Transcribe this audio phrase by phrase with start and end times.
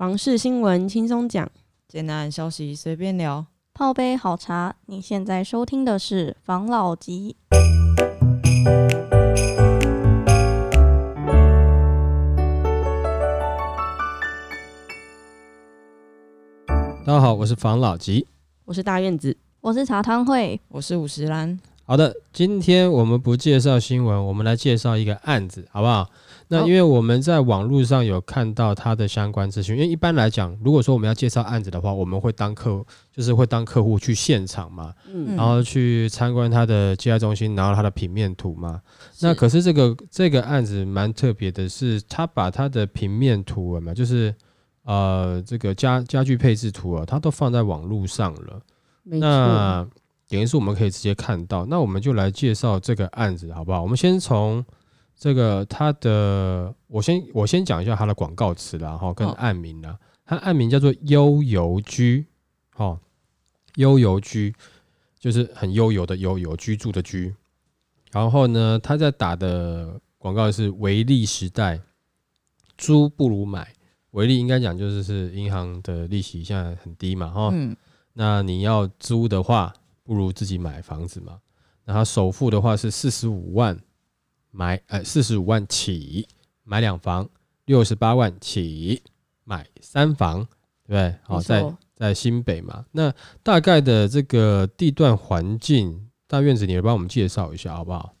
[0.00, 1.46] 房事新闻轻松讲，
[1.86, 3.44] 简单消息随便聊，
[3.74, 4.74] 泡杯好茶。
[4.86, 7.36] 你现在收听的是房老吉。
[17.04, 18.26] 大家好，我是房老吉，
[18.64, 21.60] 我是大院子，我是茶汤会，我是五十岚。
[21.84, 26.08] 好的，今天我们不介绍新闻，我们来介绍一个案子，好不好？
[26.52, 38.82] 那因为我们在网络上有看到它的相关资讯，因为一般来讲，如果说我们要介绍案子的话，我们会当客，就是会当客户去现场嘛，嗯，然后去参观它的接待中心，然后它的平面图嘛。
[39.20, 44.34] 那可是这个这个案子蛮特别的是，他把他的平面图嘛，就是
[44.82, 48.60] 呃这个家家具配置图啊，他都放在网络上了。
[49.04, 49.88] 那
[50.28, 53.82] 等于是我们可以直接看到，那我们就来介绍这个案子好不好？
[53.82, 54.64] 我们先从
[55.20, 59.98] 这个它的，我先我先讲一下它的广告词啦，哈，跟案名啦。
[60.24, 62.24] 它案名叫做悠游居，
[62.72, 62.98] 哈，
[63.74, 64.54] 悠游居
[65.18, 67.34] 就是很悠游的悠游，居住的居。
[68.10, 71.78] 然后呢，他在打的广告是维利时代，
[72.78, 73.74] 租不如买。
[74.12, 77.76] 维利应该讲就是是银行的利息现在很低嘛，哈，嗯，
[78.14, 79.72] 那你要租的话。
[80.02, 81.38] 不如自己买房子嘛？
[81.84, 83.78] 那他首付的话是四十五万
[84.50, 86.26] 买，呃，四十五万起
[86.64, 87.28] 买两房，
[87.64, 89.02] 六十八万起
[89.44, 90.46] 买三房，
[90.86, 91.14] 对不对？
[91.22, 92.84] 好，在在新北嘛。
[92.92, 93.12] 那
[93.42, 98.14] 大概的这个地段环境，大院子，你来帮我们介绍一下好不好？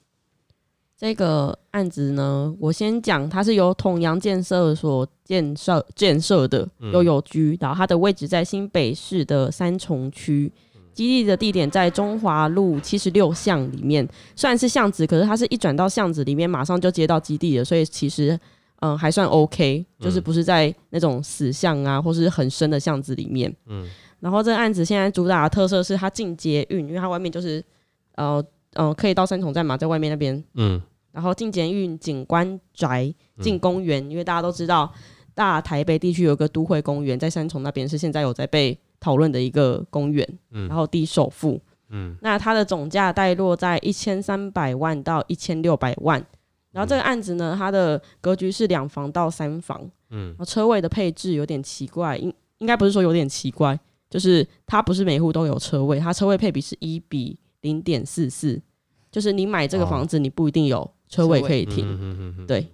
[0.96, 10.52] 这个案子呢，我先讲，它是由统阳建设所建设建设的悠游居，然后它的位置在新北市的三重区。
[10.92, 18.38] 基地的地点在中华路七十六巷里面，虽然是巷子，可是它是一转到巷子里面，马上就接到基地了，所以其实
[18.80, 23.54] 嗯还算 OK，就是不是在那种死巷啊，或是很深的巷子里面。
[23.66, 27.64] 嗯，然后这个案子现在主打的特色是它进捷运，因为它外面就是
[28.16, 30.42] 呃呃可以到三重站嘛，在外面那边。
[30.54, 34.92] 嗯，然后进捷运、景观宅、进公园，因为大家都知道
[35.34, 38.78] 大台北地区有个都会公园在三重那边，是现在有在被。
[39.00, 46.22] 讨论的一个公园，嗯，然后低首付，嗯，那它的总价带落在一千三百万到一千六百万，
[46.70, 53.78] 然后这个案子呢，它的格局是两房到三房，嗯，然后车位的配置有点奇怪，应应该不是说有点奇怪，
[54.10, 58.60] 就是它不是每户都有车位，它车位配比是一比零点四四，
[59.10, 62.68] 就是你买这个房子，你不一定有车位可以停，对，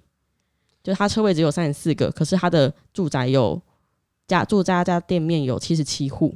[0.82, 3.62] 就是它车位只有三十四个，可是它的住宅有。
[4.26, 6.34] 家住家家店面有七十七户，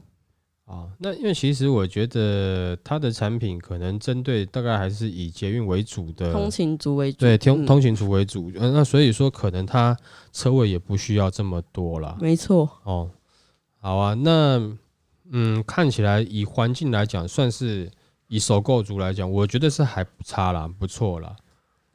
[0.64, 9.96] 啊，那因为其实我觉得它的产品可能针对大概还是以捷运为主的通勤族为主，对，通通勤族为主，嗯，那所以说可能它
[10.32, 13.10] 车位也不需要这么多了，没错，哦，
[13.80, 14.60] 好啊，那
[15.32, 17.90] 嗯，看起来以环境来讲，算是
[18.28, 21.34] 以首购族来讲，我觉得是还不差啦，不错啦，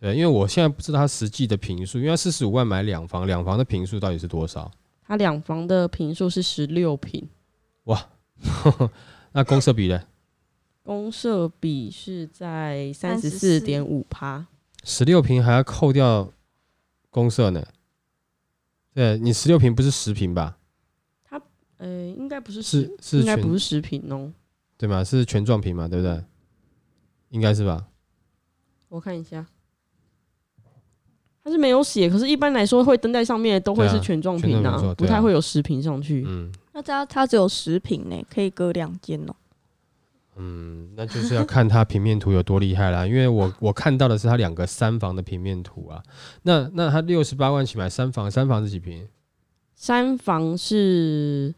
[0.01, 4.69] 对，因为我现在不知道它实际的平数，因为四十五万买两房，两房的平数到底是多少？
[5.07, 7.29] 它两房的平数是十六平，
[7.83, 8.09] 哇，
[8.41, 8.91] 呵呵，
[9.33, 10.03] 那公设比呢？
[10.81, 14.47] 公设比是在三十四点五趴，
[14.83, 16.31] 十六平还要扣掉
[17.11, 17.63] 公设呢？
[18.93, 20.57] 对，你十六平不是十平吧？
[21.23, 21.39] 它
[21.77, 24.31] 呃，应该不是是是应该不是十平哦，
[24.77, 25.03] 对吗？
[25.03, 26.23] 是全状平嘛，对不对？
[27.29, 27.87] 应该是吧？
[28.89, 29.45] 我看一下。
[31.45, 36.23] 它是没有写，可是一般来说会登在上面都会是全状坪啊，不太会有实坪上去。
[36.25, 39.35] 嗯，那它它只有实坪呢，可以隔两间哦。
[40.37, 43.05] 嗯，那就是要看它平面图有多厉害啦。
[43.07, 46.01] 因为我我看到的是它两个三房的平面图啊。
[46.41, 49.07] 那那它六十八万起买三房，三房是几平？
[49.75, 51.53] 三房是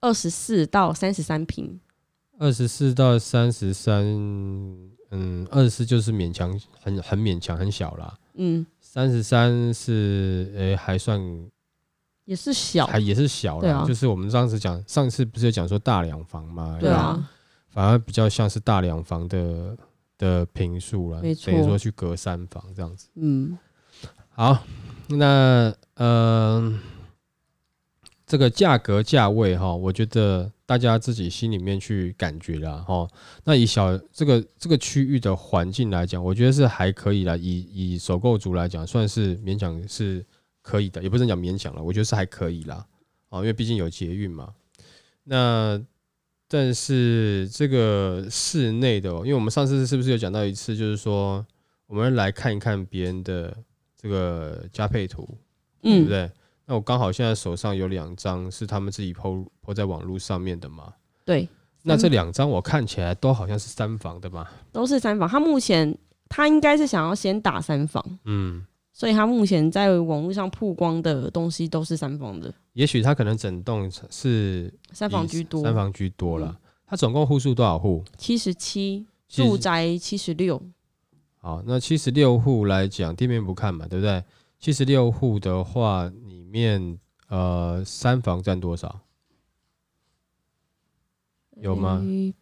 [0.00, 1.80] 二十四到三十三平。
[2.38, 4.04] 二十四到三十三，
[5.10, 8.16] 嗯，二十四就是勉强，很很勉强，很小啦。
[8.34, 11.20] 嗯，三十三是诶、欸，还算
[12.24, 13.78] 也是小，还也是小了。
[13.78, 16.76] 啊、就是我们上次讲，上次不是有讲说大两房嘛？
[16.80, 17.30] 对啊，
[17.68, 19.76] 反而比较像是大两房的
[20.16, 23.08] 的平数了，等于说去隔三房这样子。
[23.14, 23.58] 嗯，
[24.30, 24.58] 好，
[25.08, 26.80] 那嗯、呃，
[28.34, 30.50] 这个价格价位哈，我觉得。
[30.66, 33.06] 大家自己心里面去感觉啦，哈。
[33.44, 37.36] 那以小这个这个区域的环境来讲，我觉得是还可以啦。
[37.36, 40.24] 以以首购族来讲，算是勉强是
[40.62, 42.82] 可以的，也不是讲勉强了，我觉得是还可以啦。
[43.28, 44.54] 哦，因为毕竟有捷运嘛。
[45.24, 45.78] 那
[46.48, 51.44] 但是这个室内的，因为我们上次是不是有讲到一次，就是说
[51.86, 53.54] 我们来看一看别人的
[54.00, 55.28] 这个加配图，
[55.82, 56.30] 嗯，对不对？
[56.66, 60.92] 那我刚好现在手上有两张是他们自己 po po 在网络上面的嘛。
[61.24, 61.48] 对，
[61.82, 64.46] 那这两张我看起来都好像是三房的嘛。
[64.72, 65.28] 都是三房。
[65.28, 65.96] 他目前
[66.28, 72.52] 他应该是想要先打三房，嗯，所以他目前在网络上曝光的东西都是三房的。
[72.72, 76.58] 也许他可能整栋是三房居多，三房居多了。
[76.86, 78.02] 他总共户数多少户？
[78.16, 80.62] 七十七，住宅七十六。
[81.38, 84.22] 好，那七十六户来讲，地面不看嘛，对不对？
[84.58, 86.23] 七十六户的话，里
[86.54, 89.00] 面呃三房占多少？
[91.56, 92.00] 有吗？
[92.04, 92.32] 欸、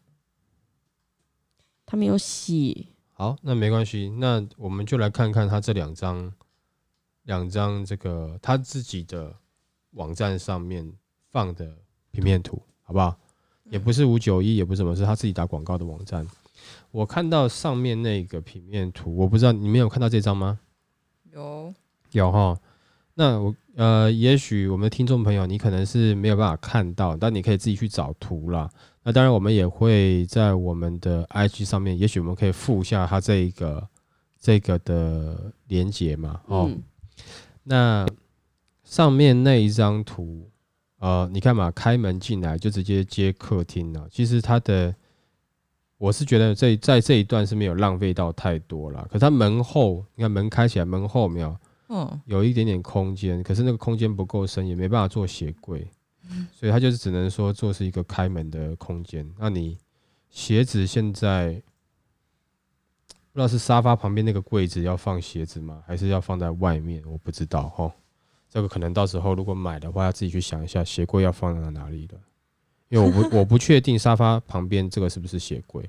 [1.87, 2.89] 他没有洗。
[3.15, 6.31] 好，那没关系，那我们就来看看他这两张，
[7.23, 9.35] 两张这个他自己的
[9.93, 10.93] 网站上面
[11.31, 11.75] 放的
[12.11, 13.19] 平面图，好不好？
[13.65, 16.27] 也不是五九一，也不是什么，是他自己打广告的网站。
[16.91, 20.61] 我看到上面那个平面图，我不知道你们有看到这张吗？
[21.31, 21.73] 有。
[22.11, 22.61] 有哈，
[23.15, 28.69] 那我呃，也许我们的听众朋友，你可能是没有办法看到，但你可以自己去找图啦。
[29.03, 33.87] 那当然，我们也会在我们的 IG 上面，也许我们可以附下它这一个
[34.39, 36.41] 这个的连接嘛。
[36.47, 36.83] 哦，嗯、
[37.65, 38.07] 那
[38.85, 40.49] 上面那一张图，
[40.99, 44.07] 呃，你看嘛，开门进来就直接接客厅了。
[44.11, 44.95] 其实它的，
[45.99, 49.07] 我是觉得这在这一段是没有浪费到太多了。
[49.09, 51.55] 可是它门后，你看门开起来，门后没有。
[52.27, 55.89] 有一点点空间，可是那个空间不够深，也没办法做鞋柜，
[56.55, 59.29] 所以他就是只能说做是一个开门的空间。
[59.39, 59.79] 那你
[60.31, 61.63] 鞋子现在
[63.33, 65.83] 不知道是沙发旁边那个柜子要放鞋子吗？
[65.87, 67.03] 还是要放在外面？
[67.07, 67.93] 我不知道哈。
[68.51, 72.21] 这个可能到时候如果买的话，要自己去想一下鞋柜要放在哪里了，
[72.91, 75.89] 因为我不 我不确定沙发旁边这个是不是鞋柜。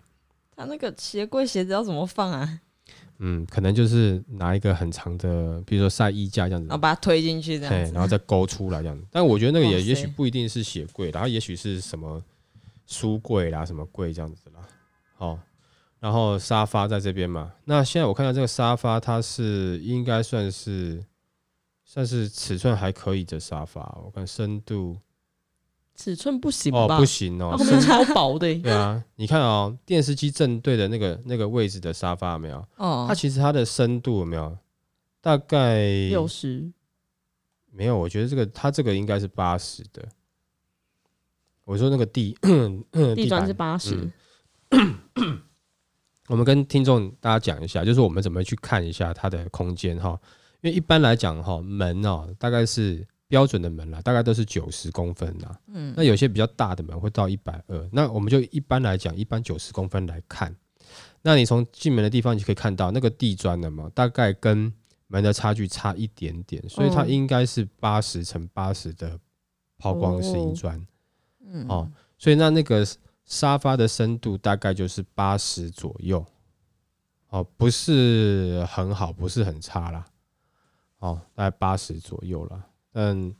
[0.55, 2.61] 他那个鞋柜鞋子要怎么放啊？
[3.25, 9.05] 嗯，可能就是拿一个很长的，比如说晒衣架这样子，然后把它推进去这样子，然后再勾出来这样子。
[9.09, 12.21] 但我觉得那个也也许不一定是鞋柜，然后也许是什么
[12.85, 14.59] 书柜啦、什么柜这样子啦。
[15.15, 15.39] 好，
[16.01, 17.53] 然后沙发在这边嘛。
[17.63, 21.01] 那现在我看到这个沙发，它是应该算是
[21.85, 24.97] 算是尺寸还可以的沙发，我看深度。
[25.95, 26.95] 尺寸不行吧？
[26.95, 28.53] 哦，不行哦，后面超薄的。
[28.59, 32.65] 对啊，你看哦，电视机正对的那个那个位置的沙发有没有？
[32.77, 34.57] 哦，它其实它的深度有没有？
[35.21, 36.71] 大概六十？
[37.71, 40.03] 没有，我觉得这个它这个应该是八十的。
[41.63, 42.35] 我说那个地
[43.15, 44.11] 地砖是八十。
[46.27, 50.19] 我们跟听众大家讲一下，就是我们怎么去看一下它的空间哈？
[50.61, 53.05] 因为一般来讲哈，门哦大概是。
[53.33, 55.59] 标准的门啦，大概都是九十公分啦。
[55.65, 57.89] 嗯，那有些比较大的门会到一百二。
[57.91, 60.55] 那我们就一般来讲，一般九十公分来看。
[61.23, 64.71] 那你从进门的地方，你就可以看到那个地砖的嘛，大概跟
[65.07, 69.19] 门的差距差一点点，所以它应该是八十乘八十的
[69.79, 70.79] 抛光石英砖。
[71.43, 72.85] 嗯，哦，所以那那个
[73.25, 76.23] 沙发的深度大概就是八十左右。
[77.29, 80.05] 哦，不是很好，不是很差啦。
[80.99, 82.63] 哦，大概八十左右了。
[82.93, 83.33] 嗯，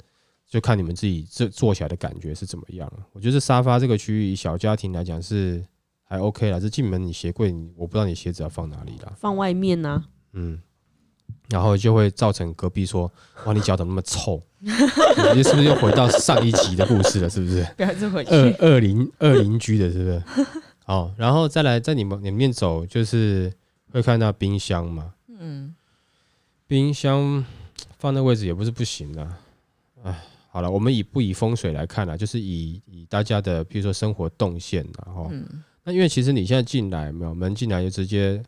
[0.48, 2.92] 就看你们自己这坐起来的感觉是怎么样。
[3.12, 5.66] 我觉得沙发这个区域，小家庭来讲是
[6.04, 6.60] 还 OK 啦。
[6.60, 9.14] 这进门你鞋柜，我不知道你鞋子要放哪里啦。
[9.18, 10.04] 放外面呢、啊？
[10.34, 10.62] 嗯，
[11.50, 13.12] 然后就会造成隔壁说
[13.46, 17.30] ：“哇，你脚怎么那么臭？”你是不是又回到上一集的故事了？
[17.30, 17.64] 是不是？
[17.76, 18.32] 不要再回去。
[18.32, 20.48] 二二邻二邻居的，是不是？
[20.86, 23.52] 好，然后再来在你们里面走，就是
[23.92, 25.14] 会看到冰箱嘛。
[25.28, 25.76] 嗯，
[26.66, 27.46] 冰箱
[27.98, 29.40] 放那位置也不是不行啊。
[30.04, 35.32] 哎，好了，我们以不以风水来看呢，就是以以大家的，比如说生活动线，然后，
[35.84, 38.44] 那因为其实你现在进来没有门进来就直接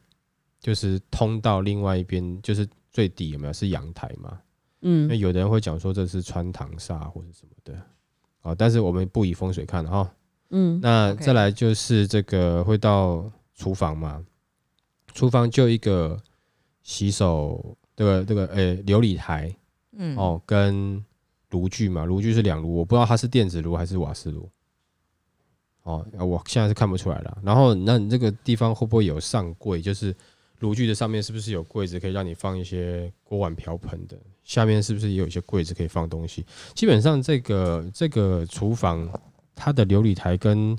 [0.60, 4.38] 就是通到另外一边，就是最底有没有是阳台嘛？
[4.82, 7.82] 嗯，那有的人会讲说这是穿堂煞或者什么的，
[8.42, 10.14] 啊，但是我们不以风水看哈，
[10.50, 14.22] 嗯，那再来就是这个会到厨房嘛，
[15.14, 16.22] 厨房就一个
[16.84, 19.56] 洗手这个这个诶琉璃台，
[19.94, 21.02] 嗯，哦跟。
[21.56, 24.50] 炉具嘛，炉具是两炉，我不知道它是电子炉还是瓦斯炉。
[25.84, 27.38] 哦，我现在是看不出来了。
[27.42, 29.82] 然后，那你这个地方会不会有上柜？
[29.82, 30.14] 就是
[30.60, 34.18] 炉具的上面是不是有柜子可以让你放一些锅碗瓢盆的？
[34.44, 36.46] 下面是不是也有一些柜子可以放东西？
[36.74, 39.10] 基本上，这个这个厨房
[39.56, 40.78] 它的琉璃台跟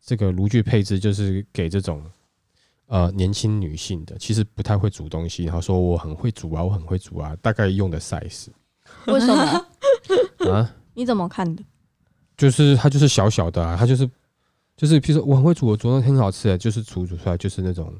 [0.00, 2.00] 这个炉具配置，就是给这种
[2.86, 5.44] 呃年轻女性的，其实不太会煮东西。
[5.44, 8.48] 然后说我很会煮啊，我很会煮啊，大概用的 size。
[9.08, 9.66] 为什么？
[10.50, 10.74] 啊？
[10.94, 11.62] 你怎么看的？
[12.36, 14.08] 就是它就是小小的啊，它就是
[14.76, 17.94] 就是，譬如说我很会煮，我煮的很好吃的，就是煮煮出来就是那种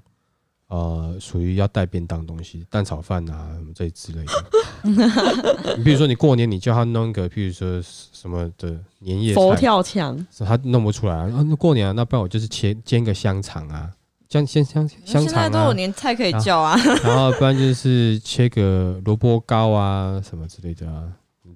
[0.69, 5.75] 呃，属于要带便当东西，蛋炒饭啊什么这之类的。
[5.77, 11.29] 你比如说你过年，你叫他弄一个，譬如说什么的年夜菜，佛跳墙，他弄不出来啊。
[11.47, 13.91] 那过年啊，那不然我就是切煎个香肠啊，
[14.29, 15.25] 煎煎香香肠啊。
[15.27, 16.77] 现在都有年菜可以叫啊。
[17.05, 21.13] 然后不然就是切个萝卜糕啊什么之类的啊。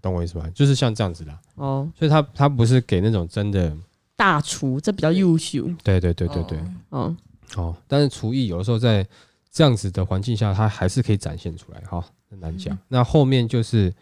[0.06, 0.48] 懂我意思吧？
[0.54, 3.76] 就是像这样子的哦，所以他他不是给那种真的
[4.16, 5.68] 大厨，这比较优秀。
[5.82, 6.58] 对对对对对，
[6.90, 7.14] 哦
[7.56, 9.06] 哦，但是厨艺有的时候在
[9.50, 12.76] 这样子的环境下，他还是可以展现出来哈，很难讲。
[12.88, 13.92] 那后面就是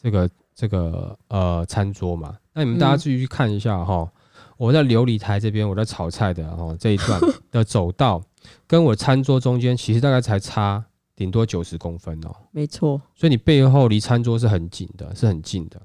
[0.00, 4.08] 这个这个呃餐桌嘛，那你们大家自己去看一下哈，
[4.56, 7.20] 我在琉璃台这边，我在炒菜的哈这一段
[7.50, 8.22] 的走道，
[8.66, 10.84] 跟我餐桌中间其实大概才差。
[11.16, 15.80] 顶多九十公分哦，没错，所以你背后离餐桌是很紧的，是很近的，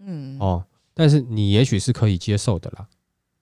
[0.00, 2.88] 嗯，哦，但是你也许是可以接受的啦，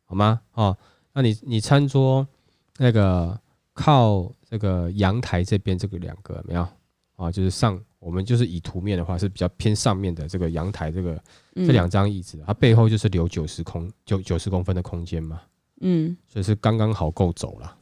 [0.05, 0.43] 好吗？
[0.53, 0.77] 哦，
[1.15, 2.29] 那你你餐桌
[2.77, 3.41] 那个
[3.73, 6.69] 靠这个阳台这边这个两个有没有
[7.17, 7.33] 啊？
[7.33, 15.41] 就是上我们就是以图面的话是比较偏上面的这个阳台这个这两张椅子，它背后就是留九十空九九十公分的空间嘛，
[15.81, 17.77] 嗯，所以是刚刚好够走了，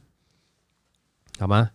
[1.37, 1.69] 好吗？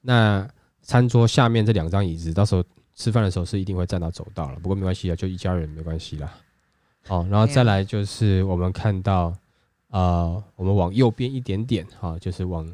[0.00, 0.50] 那。
[0.88, 2.64] 餐桌下面这两张椅子，到时候
[2.94, 4.58] 吃饭的时候是一定会站到走道了。
[4.60, 6.32] 不过没关系啊，就一家人没关系啦。
[7.06, 9.30] 好，然后再来就是我们看到，
[9.90, 12.66] 呃，我们往右边一点点，哈，就是往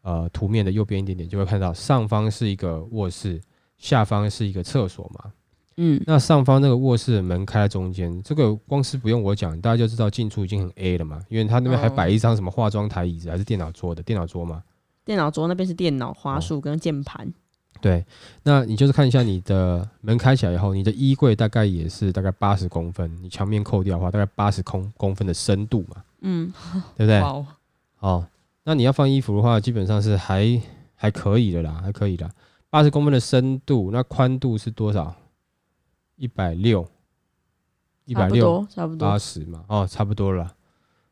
[0.00, 3.38] 呃图面的右边一点点，就会看到上方是一个卧室，
[3.76, 5.30] 下方是一个厕所嘛。
[5.76, 14.62] 嗯，那上方那个卧室的门开在中间，这个光是不用我讲，大家就知道进出已经很 A 了嘛，因为他那边还摆一张什么化妆台椅子，还是电脑桌的电脑桌嘛。
[15.04, 17.30] 电脑桌那边是电脑、滑鼠跟键盘。
[17.82, 18.06] 对，
[18.44, 26.52] 那你就是看一下你的门开起来以后，你的衣柜大概也是大概八十公分，你墙面扣掉的话，大概八十公公分的深度嘛，嗯，
[26.96, 27.18] 对不对？
[27.20, 27.44] 好，
[27.98, 28.26] 哦，
[28.62, 30.62] 那你要放衣服的话，基本上是还
[30.94, 32.30] 还可以的啦，还可以的，
[32.70, 35.12] 八十公分的深度，那宽度是多少？
[36.14, 36.88] 一百六，
[38.04, 40.54] 一百六，差不多八十嘛，哦，差不多了。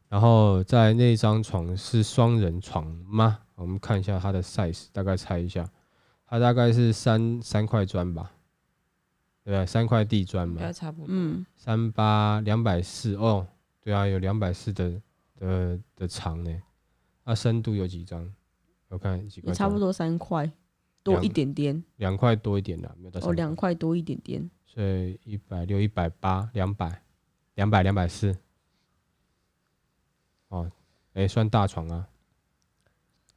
[0.08, 3.40] 然后在那张床是双人床吗？
[3.56, 5.68] 我们看一下它的 size，大概猜一下。
[6.30, 8.30] 它大概是三三块砖吧，
[9.42, 13.44] 对啊，三块地砖嘛，差不多，嗯，三八两百四哦，
[13.80, 15.02] 对啊，有两百四的
[15.34, 16.62] 的的长呢，
[17.24, 18.32] 那深度有几张？
[18.86, 19.92] 我看几块，差不多？
[19.92, 20.48] 三块
[21.02, 27.02] 多一点点，两块多一点的，没有到哦，两块多一点点，所以一百六、一百八、两百、
[27.56, 28.36] 两百、两百四，
[30.46, 30.70] 哦，
[31.14, 32.08] 哎，算大床啊。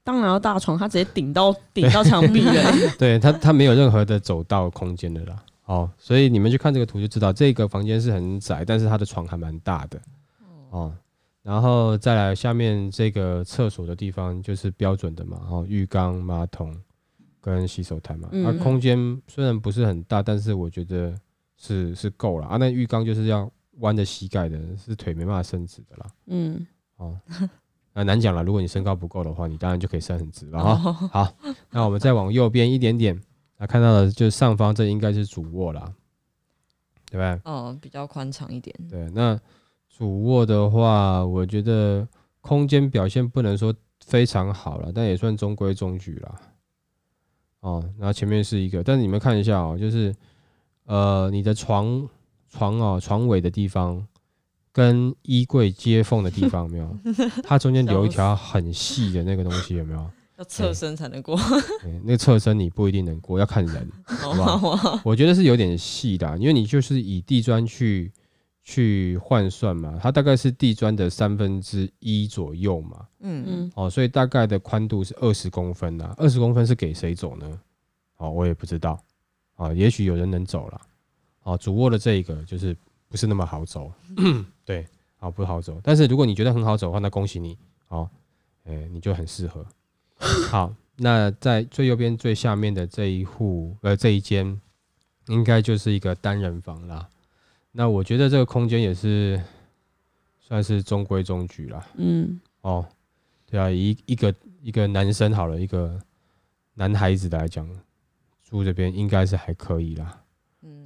[0.03, 2.53] 当然要大床，他直接顶到顶到墙壁了。
[3.00, 5.41] 对，他，他没有任何的走道空间的啦。
[5.65, 10.01] 哦，所以你们去看这个图就知道，这个房间是很窄，但是它的床还蛮大的。
[10.72, 10.93] 哦，
[11.41, 16.75] 然后再来下面这个厕所的地方就是标准的嘛，哦，浴缸、马桶
[17.39, 18.27] 跟洗手台嘛。
[18.43, 21.17] 它空间虽然不是很大，但是我觉得
[21.55, 22.57] 是是够了啊。
[22.57, 26.05] 那浴缸就是要弯着膝盖的，是腿没办法伸直的啦。
[26.25, 26.67] 嗯，
[26.98, 27.17] 哦。
[27.94, 30.94] 那难讲了，如果你身高不够的话，你当然就可以伸很直了哈。
[31.14, 31.36] 好，
[31.70, 33.22] 那我们再往右边一点点，
[33.58, 35.94] 那看到的就是上方，这应该是主卧啦，
[37.12, 37.40] 对吧？
[37.46, 38.76] 哦，比较宽敞一点。
[38.90, 39.40] 对，那
[39.88, 42.08] 主卧的话，我觉得
[42.42, 43.72] 空间表现不能说
[44.04, 46.36] 非常好了，但也算中规中矩了。
[47.60, 50.14] 哦，然后前面是一个，但是你们看一下哦，就是
[50.86, 52.10] 呃，你的床
[52.50, 54.08] 床哦，床尾的地方。
[54.74, 56.98] 跟衣柜接缝的地方有没有？
[57.46, 60.10] 它中间留一条很细的那个东西有没有？
[60.39, 61.39] 要侧身才能过。
[62.03, 65.00] 那个侧身你不一定能过，要看人，好不好？
[65.06, 68.12] 我觉得是有点细的，因为你就是以地砖去
[68.63, 73.06] 去换算嘛，它大概是地砖的三分之一左右嘛。
[73.20, 73.72] 嗯嗯。
[73.75, 77.60] 哦，所以大概的宽度是二十公分呐，二十公分是给谁走呢？
[78.18, 79.00] 哦，我也不知道。
[79.53, 80.82] 啊，也许有人能走了。
[81.44, 82.75] 哦，主卧的这一个就是。
[83.13, 83.93] 不是那么好走，
[84.65, 85.79] 对，好不好走？
[85.84, 87.55] 但是如果你觉得很好走的话，那恭喜你，
[87.89, 88.10] 哦，
[88.63, 89.63] 哎，你就很适合。
[90.50, 94.60] 好，那在最右边最下面的这一户，呃，这一间
[95.27, 97.08] 应该就是一个单人房啦。
[97.72, 99.39] 那我觉得这个空间也是
[100.39, 101.88] 算是中规中矩啦。
[101.98, 102.84] 嗯，哦，
[103.46, 106.01] 对啊，一一个一个男生好了，一个
[106.74, 107.70] 男孩子来讲，
[108.41, 110.20] 住这边应该是还可以啦。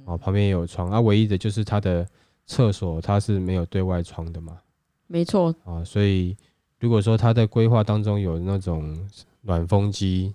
[0.08, 2.06] 嗯，哦，旁边也有窗，啊，唯一的就是它的
[2.46, 4.58] 厕所它是没有对外窗的嘛，
[5.06, 6.34] 没错，啊，所以
[6.80, 8.98] 如果说它在规划当中有那种
[9.42, 10.32] 暖风机，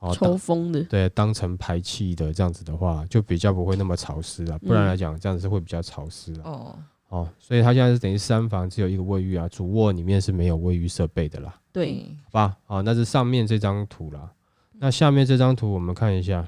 [0.00, 6.78] 哦，抽风的，对，当成排气的这样子的话，就比较不会那么潮湿了，不然来讲这样子是会比较潮湿哦，
[7.08, 14.30] 哦，所以它现在是等于三房只有一个卫浴啊，主卧里面是没有卫浴设备的啦，对，好吧，好，那是上面这张图啦。
[14.76, 16.46] 那下面这张图我们看一下。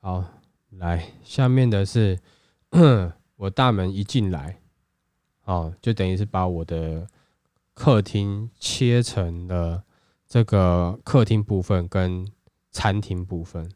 [0.00, 0.24] 好，
[0.78, 2.18] 来下面的是
[3.36, 4.60] 我大门一进来，
[5.44, 7.06] 哦，就等于是把我的
[7.74, 9.82] 客厅切成了
[10.28, 12.26] 这个客厅部分跟
[12.70, 13.70] 餐厅部分。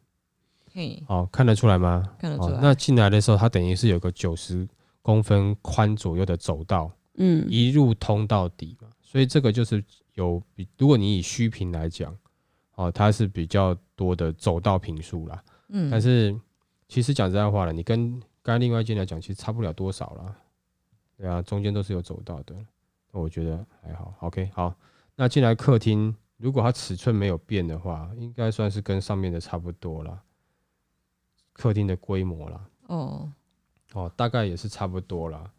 [0.72, 2.02] 嘿，哦，看得出来吗？
[2.18, 2.56] 看得出来。
[2.56, 4.68] 哦，那进来的时候，它等于是有个九十
[5.02, 8.88] 公分宽左右的走道，嗯，一路通到底嘛。
[9.00, 9.82] 所以这个就是
[10.14, 12.16] 有比，如果你以虚坪来讲，
[12.74, 15.42] 哦，它是比较多的走道坪数啦。
[15.68, 16.38] 嗯，但是
[16.94, 20.36] 其实讲实在话了，你跟刚刚另外一间来讲，其实差不了多少了。
[21.16, 22.54] 对啊，中间都是有走道的，
[23.10, 24.14] 那我觉得还好。
[24.20, 24.72] OK，好，
[25.16, 30.22] 那进来客厅，如果它尺寸没有变的话，应该算是跟上面的差不多了。
[31.52, 33.32] 客厅的规模啦，哦
[33.94, 35.50] 哦，大概也是差不多啦。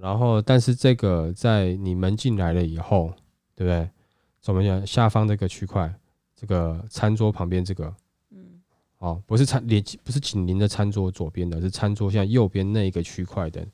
[0.00, 3.12] 然后，但是这个在你门进来了以后，
[3.54, 3.90] 对不对？
[4.40, 4.86] 怎么讲？
[4.86, 5.94] 下方这个区块，
[6.34, 7.94] 这个餐桌旁边这个。
[8.98, 13.64] 哦，不是餐邻，不是紧邻的餐桌左边的，是餐桌像右边那一个区块的，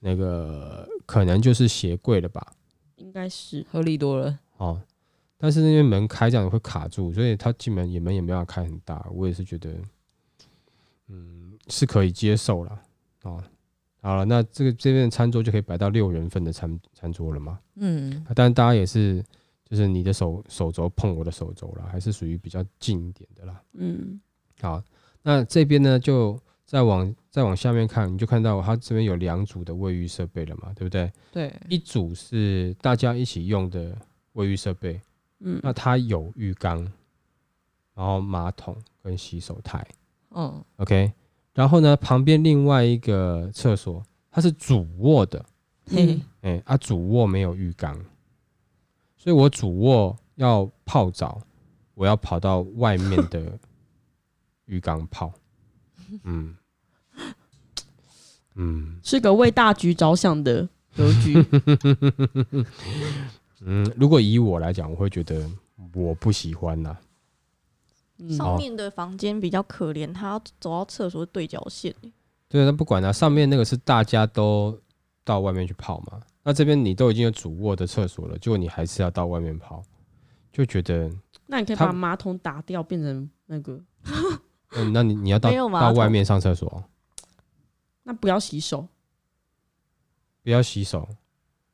[0.00, 2.52] 那个可能就是鞋柜了吧？
[2.96, 4.38] 应该是合理多了。
[4.58, 4.78] 哦，
[5.38, 9.06] 但是那边门开这样会卡住，所以他进门也门也没办法开很大。
[9.10, 9.74] 我也是觉得，
[11.08, 12.82] 嗯，是可以接受了。
[13.22, 13.42] 哦，
[14.02, 17.58] 好了，那这个这边的餐桌就可以摆到六人份的餐餐桌了嘛？
[17.76, 19.24] 嗯，但是大家也是，
[19.64, 23.62] 就是你的手手肘碰我的手肘了，还是属于比较近一点的啦。
[23.72, 24.20] 嗯。
[24.60, 24.82] 好，
[25.22, 31.10] 那这边呢，就再往再往下面看，你就看到它这边有两组的卫浴设备了嘛，对不对？
[31.32, 33.96] 对，一组是大家一起用的
[34.34, 35.00] 卫浴设备，
[35.40, 36.78] 嗯，那它有浴缸，
[37.94, 39.86] 然后马桶跟洗手台，
[40.30, 41.12] 嗯，OK，
[41.54, 45.44] 然后呢，旁边另外一个厕所，它是主卧的，
[45.90, 47.94] 嗯， 哎，啊，主卧没有浴缸，
[49.16, 51.40] 所以我主卧要泡澡，
[51.94, 53.58] 我要跑到外面的。
[54.70, 55.32] 浴缸泡，
[56.22, 56.56] 嗯
[58.54, 61.44] 嗯，是个为大局着想的格局。
[63.62, 65.44] 嗯，如果以我来讲，我会觉得
[65.92, 67.00] 我不喜欢呐、啊。
[68.36, 71.94] 上面的房间比较可怜，他要走到厕所对角线。
[72.48, 74.78] 对，那不管了、啊，上面那个是大家都
[75.24, 76.20] 到外面去泡嘛。
[76.42, 79.82] 那这边你都已经有主卧的厕所了，结果你还是要到外面泡，
[80.52, 81.10] 就觉得。
[81.46, 83.80] 那你可以把马桶打掉，变成那个。
[84.72, 86.84] 嗯，那你你要到到外面上厕所，
[88.04, 88.86] 那不要洗手，
[90.42, 91.08] 不要洗手，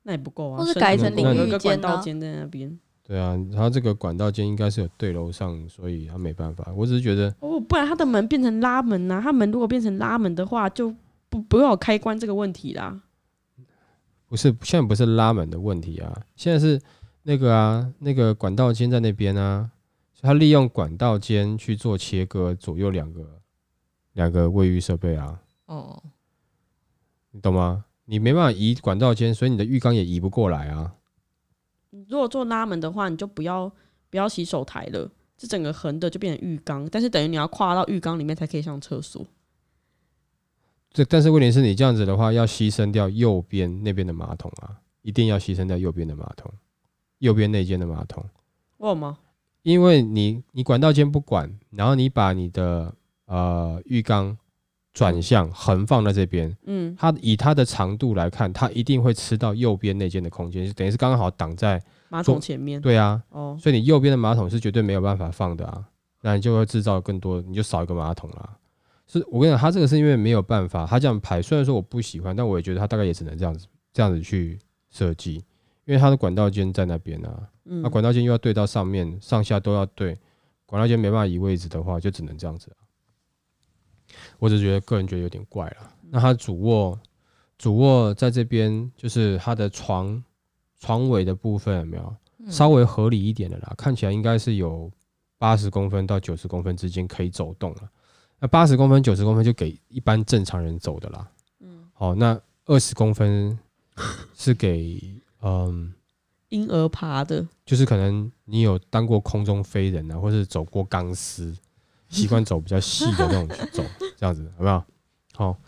[0.02, 0.58] 那也不够啊。
[0.58, 2.78] 或是改成淋浴间道间在那边。
[3.02, 6.72] 对啊，然后这个管道间应该是有对楼上，所以他没办法。
[6.74, 10.92] 我只是觉得，哦，不然他的门变成拉门呐、啊，他门如果变成拉门的话，就
[11.28, 13.00] 不不要有开关这个问题啦。
[14.26, 16.80] 不是，现在不是拉门的问题啊，现在是
[17.22, 19.70] 那个啊，那个管道间在那边啊。
[20.20, 23.40] 他利用管道间去做切割，左右两个
[24.14, 25.42] 两个卫浴设备啊。
[25.66, 26.02] 哦，
[27.30, 27.84] 你懂吗？
[28.06, 30.94] 你没办法移管道间，所以你的浴缸也移不过来啊。
[32.08, 33.70] 如果做拉门的话，你就不要
[34.08, 39.26] 不要洗手台了，这整个横的就变成浴缸，但是等于你要跨到浴缸里面才可以上厕所。
[40.92, 46.50] 这但是问题是你这样子的话，要牺牲掉右边那边的马桶啊，一定要牺牲掉右边的马桶，
[47.18, 48.24] 右边那间的马桶。
[48.78, 49.18] 为什么？
[49.66, 54.38] 因为你你管道间不管，然后你把你的呃浴缸
[54.94, 62.80] 转向横放在这边，嗯，它以它的长度来看，它一定会吃到右边那间的空间，就等于是刚刚好挡在马桶前面。
[62.80, 65.84] 对啊，哦，所以你右边的马桶是绝对没有办法放的啊，
[66.22, 68.56] 那你就会制造更多，你就少一个马桶啦。
[69.08, 74.56] 是我跟你讲，它这个是因为没有办法，它这样排，虽然说我不喜欢，但我也觉得它大概也只能这样子这样子去
[74.90, 75.42] 设计，
[75.86, 77.48] 因为它的管道间在那边啊。
[77.62, 80.16] 那、管道间又要对到上面，上下都要对，
[80.66, 82.70] 管道间没办法移位置的话，就只能这样子。
[84.38, 85.92] 我只觉得个人觉得有点怪了。
[86.10, 86.96] 那它主卧，
[87.58, 90.22] 主卧在这边，就是它的床
[90.78, 92.16] 床尾的部分有没有
[92.48, 93.74] 稍微合理一点的啦？
[93.76, 94.88] 看起来应该是有
[95.38, 97.90] 八十公分到九十公分之间可以走动了。
[98.38, 101.28] 那八十公分、九十公分就给一般正常人走的啦。
[101.60, 103.58] 嗯，好，那二十公分
[104.34, 105.00] 是给
[105.46, 105.94] 嗯。
[106.50, 111.52] 婴儿爬的，就是可能你有当过空中飞人啊，或是走过钢丝，
[112.08, 113.82] 习惯走比较细的那种去走，
[114.16, 114.86] 这样子，好不好？
[115.34, 115.58] 好，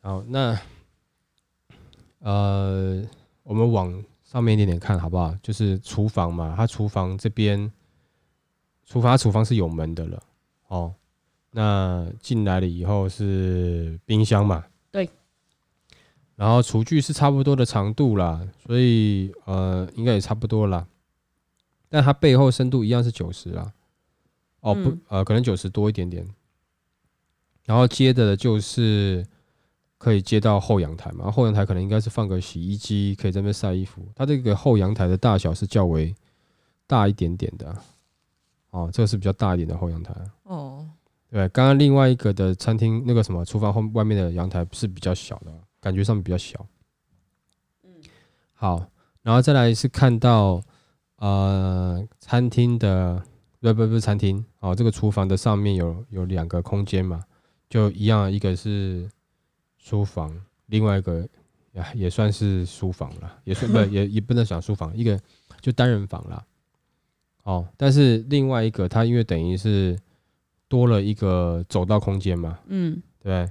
[0.00, 0.58] 好，那
[2.20, 3.04] 呃，
[3.42, 5.34] 我们往上面一点点看好不好？
[5.42, 7.70] 就是厨房嘛，它厨房这边，
[8.86, 10.22] 厨房厨房是有门的了，
[10.68, 10.94] 哦，
[11.50, 14.64] 那进来了以后是冰箱嘛。
[16.40, 20.86] 然后厨具是差不多的长度啦，所以呃应该也差不多啦。
[21.90, 23.70] 但它背后深度一样是九十啦。
[24.60, 26.26] 哦不嗯，呃，可能九十多一点点。
[27.66, 29.22] 然后接着的就是
[29.98, 34.00] 可以接到后阳台嘛，后阳台可能应该是放个洗衣机，可以在那边晒衣服。
[34.16, 36.14] 它这个后阳台的大小是较为
[36.86, 37.84] 大一点点的啊。
[38.70, 40.14] 哦，这个是比较大一点的后阳台。
[40.44, 40.88] 哦，
[41.30, 46.66] 对，刚刚另外一个的餐厅那个什么厨房后外面的阳台是比较小的，感觉上面比较小。
[47.84, 47.90] 嗯
[48.52, 48.90] 好，
[49.22, 50.62] 然后再来是看到
[51.16, 53.22] 呃餐厅的，
[53.60, 57.24] 不不不是餐厅哦，这个厨房的上面有有两个空间嘛，
[57.68, 59.10] 就一样，一个是
[59.78, 60.30] 书房，
[60.66, 61.26] 另外一个
[61.72, 65.18] 也也算是书房了，也算不 也也不能讲书房，一个
[65.62, 66.44] 就单人房啦。
[67.44, 69.98] 哦，但是另外一个它因为等于是
[70.68, 73.50] 多了一个走道空间嘛，嗯，对。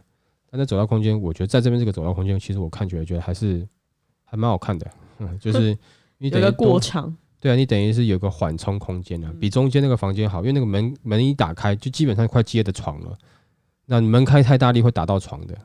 [0.51, 3.67] 但在走道空间，我觉得在这边这个走道空间，其实我看起来觉得还是
[4.25, 5.77] 还蛮好看的，嗯， 就是
[6.17, 13.17] 你等于过多场，对啊，你等于是有个缓冲空间啊，嗯比中间那个房间好，因为那个门门一打开，就基本上快接的床了。
[13.85, 15.57] 那你门开太大力会打到床的，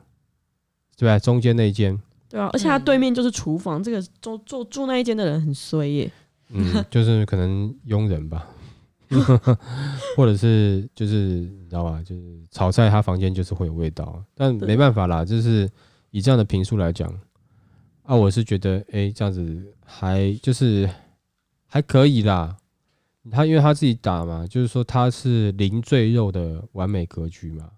[0.97, 1.19] 对吧？
[1.19, 6.11] 中间那一间，对啊，而且它对面就是厨房，这个住住住那一间的人很衰耶。
[6.49, 8.47] 嗯，就是可能佣人吧，
[10.15, 15.69] 或者是就是你知道吧，就是炒菜他房间就是会有味道，但没办法啦，就是
[16.11, 17.07] 以这样的评述来讲，
[18.03, 20.89] 啊，我是觉得哎、欸，这样子还就是
[21.67, 22.57] 还可以啦。
[23.31, 27.71] 他因为他自己打嘛，就是说他是零赘肉的完美格局嘛，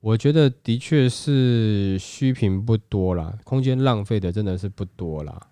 [0.00, 5.48] 我觉得的确是虚坪不多啦，空间浪费的真的是不多啦。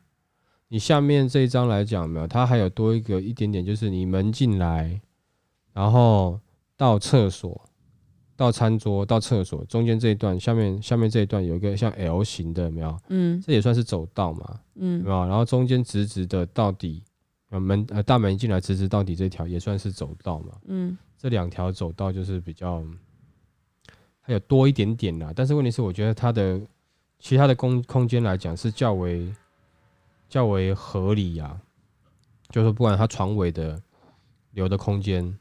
[0.73, 4.99] 你下面这一张来讲没有，它还有多一个一点点，就是你门进来，
[5.75, 6.41] 然后
[6.79, 7.61] 到厕所、
[8.35, 12.99] 到餐桌、到厕所中间这一段，下面下面这一段有一个像 L 型的，有没有？
[13.09, 15.27] 嗯这也算是走道嘛，有嗯没有？
[15.27, 17.03] 然后中间直直的到底，
[17.51, 20.57] 呃门呃大门进来直直到底这条也算是走道嘛。
[20.65, 22.83] 嗯这两条走道就是比较
[24.23, 26.59] 还有多一点点啦，但是问题是，我觉得它的
[27.19, 29.31] 其他的空空间来讲是较为。
[30.33, 31.61] 较为合理呀、啊，
[32.49, 33.81] 就是不管它床尾的
[34.53, 35.38] 留的空间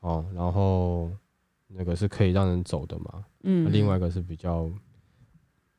[0.00, 1.10] 哦，然后
[1.66, 4.70] 那个是可以让人走的嘛，嗯，另外一个是比较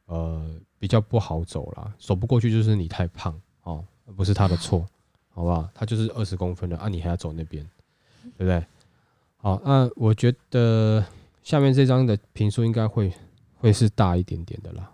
[0.06, 0.48] 呃
[0.78, 3.84] 比较不好走啦，走不过去就是你太胖哦，
[4.16, 4.86] 不是他的错，
[5.34, 5.68] 好不好？
[5.74, 7.68] 他就是二十公分的啊，你还要走那边，
[8.38, 8.64] 对不对？
[9.38, 11.04] 好，那我觉得
[11.42, 13.12] 下面这张的评数应该会
[13.58, 14.92] 会是大一点点的啦，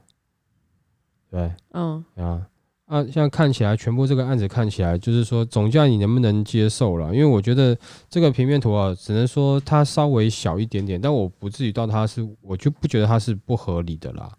[1.30, 2.48] 对，嗯啊。
[2.88, 7.14] 啊，现在看起来，全部这个案子看起来，就是说总价你能不能接受了？
[7.14, 7.78] 因为我觉得
[8.10, 14.34] 这个平面图啊，只能说它稍微小一点点，但我不至于到它是，我就不觉得它是不合理的啦。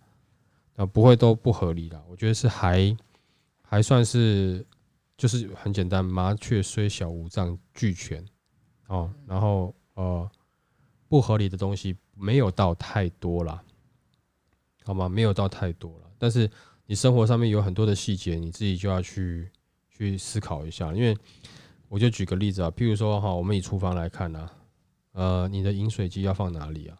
[0.77, 2.97] 啊，不会都不合理啦，我觉得是还
[3.61, 4.65] 还算是，
[5.19, 8.25] 就是很简单，麻雀虽小，五脏俱全
[8.87, 9.13] 哦。
[9.27, 10.27] 然后呃，
[11.07, 13.63] 不合理的东西没有到太多啦，
[14.85, 15.07] 好吗？
[15.07, 16.51] 没有到太多了，但是。
[16.91, 19.51] 你生活上面有很多的细节，你自己就要去
[19.91, 20.91] 去思考一下。
[20.95, 21.15] 因为
[21.87, 24.51] 我就举个例子啊，譬如说哈，我们以厨房来看啊，
[25.13, 26.97] 呃，你的饮水机要放哪里啊？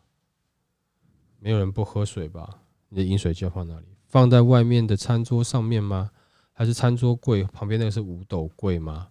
[1.41, 2.61] 没有人不喝水吧？
[2.91, 3.87] 你的饮水机要放哪里？
[4.05, 6.11] 放在外面的餐桌上面吗？
[6.53, 9.09] 还是餐桌柜旁边那个是五斗柜吗？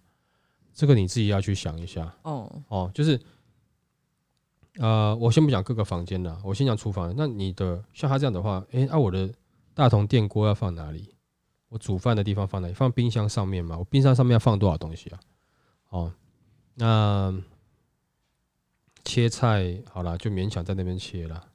[0.72, 2.14] 这个你自己要去想一下。
[2.22, 3.20] 哦哦，就是
[4.76, 7.12] 呃，我先不讲各个房间了，我先讲厨房。
[7.16, 9.28] 那你的像他这样的话，诶，那我的。
[9.78, 11.14] 大同电锅要放哪里？
[11.68, 12.74] 我煮饭的地方放哪里？
[12.74, 13.78] 放冰箱上面吗？
[13.78, 15.20] 我冰箱上面要放多少东西啊？
[15.90, 16.12] 哦，
[16.74, 17.32] 那
[19.04, 21.46] 切菜好了，就勉强在那边切了。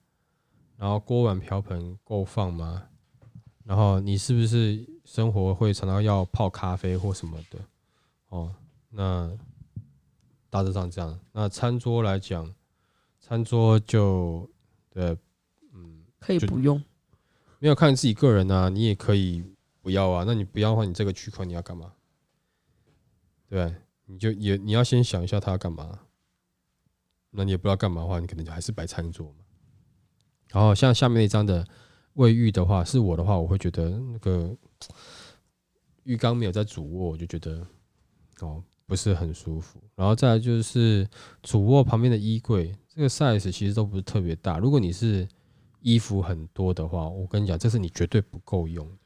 [0.77, 2.83] 然后锅碗瓢盆够放吗？
[3.65, 7.59] 然后你是不是生活会常常要泡咖啡或什么的？
[8.29, 8.55] 哦，
[8.89, 9.37] 那
[10.49, 11.19] 大致上这样。
[11.33, 12.49] 那餐桌来讲，
[13.19, 14.49] 餐桌就
[14.89, 15.17] 对，
[15.73, 16.81] 嗯，可以不用。
[17.63, 19.41] 没有看自己个人啊，你也可以
[19.81, 20.25] 不要啊。
[20.27, 21.93] 那你不要的话，你这个区块你要干嘛？
[23.47, 23.73] 对，
[24.05, 26.01] 你就也你要先想一下他要干嘛。
[27.31, 29.45] 那你也不知道干嘛的话，你可能就还是摆餐桌嘛。
[30.51, 31.65] 然后像下面那张的
[32.15, 34.53] 卫浴的话，是我的话，我会觉得那个
[36.03, 37.65] 浴缸没有在主卧，我就觉得
[38.41, 39.79] 哦不是很舒服。
[39.95, 41.07] 然后再来就是
[41.41, 44.57] 主卧旁边的衣柜，这个 size 其实都不是特别大。
[44.57, 45.25] 如果你是
[45.83, 48.97] 衣服很多的话，我跟你讲，这是你绝对不够用的，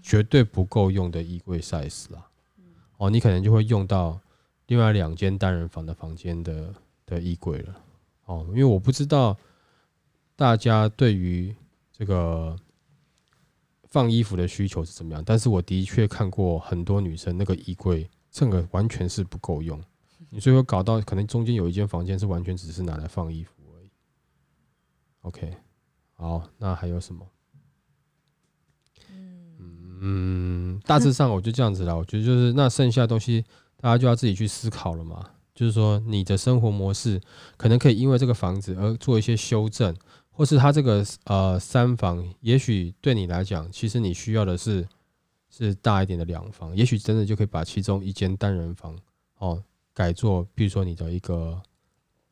[0.00, 2.24] 绝对不够用的衣柜 size 啦。
[2.98, 4.20] 哦，你可能就会用到
[4.68, 6.72] 另外两间单人房的房间的
[7.04, 7.74] 的衣柜了。
[8.26, 9.36] 哦，因为我不知道
[10.36, 11.54] 大家对于
[11.92, 12.56] 这个
[13.84, 19.82] 放衣服的需求是怎么样，但是我的确看过很多女生那个衣柜，这个完全是不够用。
[20.28, 23.90] 你最后搞到可能中间有一间房间是完全只是拿来放衣服而已。
[25.22, 25.56] OK，
[26.16, 27.26] 好，那还有什么？
[30.00, 31.96] 嗯，大致上我就这样子了。
[31.96, 33.44] 我觉得就是那剩下的东西，
[33.78, 35.30] 大家就要自己去思考了嘛。
[35.54, 37.18] 就是说，你的生活模式
[37.56, 39.96] 可能可以因为这个房子而做一些修正，
[40.28, 44.86] 或是它这个呃三房，也许对你来讲，其实你需要的是
[45.48, 48.94] 是大一点的两房，也许真的就可以把其中一间单人房
[49.38, 51.58] 哦改做，比如说你的一个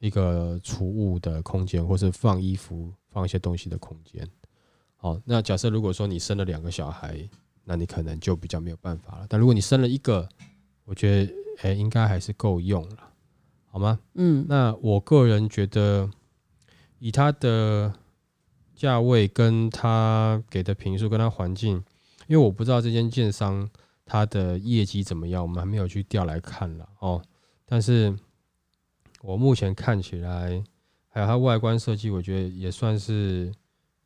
[0.05, 4.29] 一个储物的空间，或是放衣服、放一些东西的空间。
[4.97, 7.27] 好，那假设如果说你生了两个小孩，
[7.65, 9.27] 那你可能就比较没有办法了。
[9.31, 10.29] 但如果你生了一个，
[10.85, 12.99] 我觉得哎、欸，应该还是够用了，
[13.65, 13.99] 好吗？
[14.13, 16.11] 嗯，那我个人觉得，
[16.99, 17.95] 以它的
[18.75, 21.83] 价位跟它给的评数跟它环境，
[22.27, 23.67] 因为我不知道这间建商
[24.05, 27.23] 它的业绩怎么样，我们还没有去调来看了哦。
[27.65, 28.15] 但是
[29.25, 30.63] 我目前看起来，
[31.09, 33.51] 还有它外观设计，我觉得也算是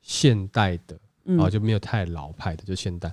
[0.00, 0.96] 现代的
[1.38, 3.12] 啊，就没有太老派的，就现代。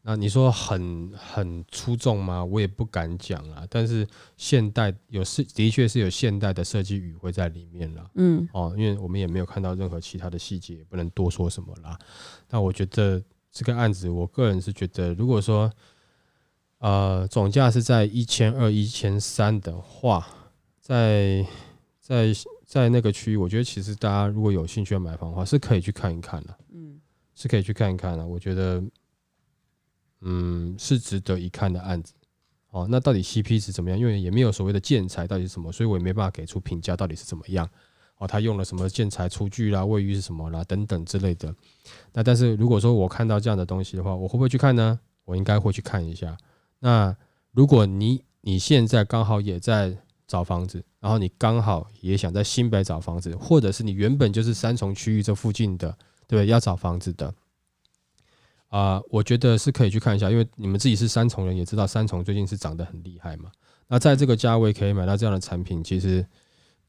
[0.00, 2.42] 那你说很很出众吗？
[2.42, 3.66] 我也不敢讲啊。
[3.68, 8.10] 但是现代有是的确是有现代的设计语汇在里面了。
[8.14, 11.98] 嗯，哦，因为我们也没有看到任何其他的细节，也不能多说什么啦。
[12.48, 15.70] 那我觉得这个案子，我个人是觉得，如果说
[16.78, 20.24] 呃总价是在一千二、一千三的话，
[20.86, 21.46] 在
[22.00, 22.32] 在
[22.64, 26.56] 在那个区域，我觉得其实大家如果有兴趣要买房的话，是可以去看一看的。
[26.72, 27.00] 嗯，
[27.34, 28.24] 是可以去看一看的。
[28.24, 28.82] 我觉得。
[30.22, 32.14] 嗯，是值得一看的案子。
[32.70, 33.98] 哦，那到底 CP 值怎么样？
[33.98, 37.68] 因为也没有所谓的建材到底是什么，所以我也没办法给出评价到底是怎么样。
[38.16, 41.54] 哦，他用了什么建材、厨具啦、卫浴是什么啦等等之类的。
[42.14, 44.98] 那但是如果说我看到这样的东西的话，我会不会去看呢？
[45.26, 46.34] 我应该会去看一下。
[46.78, 47.14] 那
[47.52, 57.32] 如果你你现在刚好也在找房子，然后你刚好也想在新北找房子，或者是你原本就是三重区域这附近的，对，要找房子的。
[58.68, 63.50] 啊、我觉得是可以去看一下，因为你们自己是三重人，也知道三重最近是涨得很厉害嘛。
[63.86, 66.26] 那在这个价位可以买到这样的产品，其实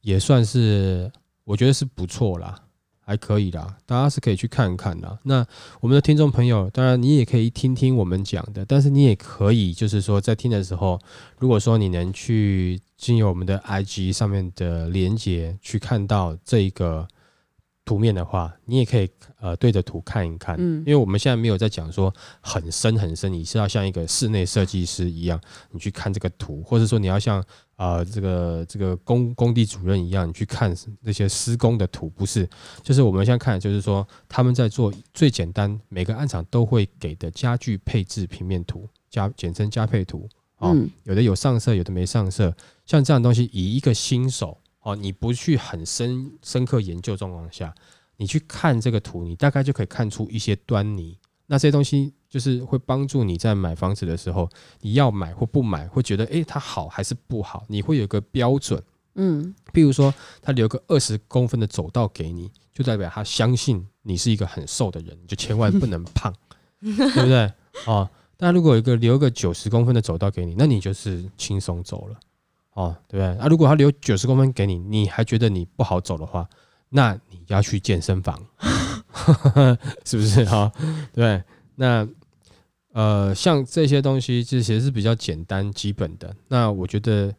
[0.01, 1.09] 也算是
[1.43, 2.59] 我觉得是不错啦，
[3.07, 5.17] 还可以啦，大家是可以去看看啦。
[5.23, 5.45] 那
[5.79, 10.99] 我们的听众朋友，当然你也可以听听我们讲的，但是你也可以就是说在听的时候，
[11.39, 17.07] 如果说你能去经由我们的 IG 上面的连接去看到这个。
[17.85, 25.39] 图面的话，你也可以呃对着图看一看，嗯，因为我们现在没有在讲说很深很深，你是要像一个室内设计师一样，
[25.71, 27.41] 你去看这个图，或者说你要像
[27.77, 32.47] 呃这个这个工工地主任一样，你去看那些施工的图，不是，
[32.83, 42.53] 就是我们现在看，就是说他们在做最简单，每个案场都会给的家具配置平面图，加简称加配图，哦，有的有上色，有的没上色，
[42.85, 44.57] 像这样东西，以一个新手。
[44.83, 47.75] 哦，你不去很深深刻研究状况下，
[48.15, 51.17] 你去看这个图，你大概就可以看出一些端倪。
[51.47, 54.47] 那这些东西就是会帮助你在买房子的时候，
[54.81, 57.63] 你要买或不买，会觉得诶，它好还是不好？
[57.67, 58.81] 你会有个标准。
[59.15, 66.31] 嗯，譬如说他留个二十公分的走道给你，就代表他相信你是一个很瘦的人，你就千万不能胖，
[66.79, 67.51] 对不对？
[67.87, 68.07] 哦，
[68.37, 72.15] 但如果有一个留个九十公分的走道给你，那你就是轻松走了。
[72.73, 73.43] 哦，对不对？
[73.43, 76.47] 啊，如果他留九十公分给你，你还觉得你不好走的话，
[76.89, 78.39] 那你要去健身房，
[80.05, 80.71] 是不是哈、哦？
[81.13, 81.43] 对，
[81.75, 82.07] 那
[82.93, 86.33] 呃，像这些东西这些是比较简单基本的。
[86.47, 87.33] 那我觉得，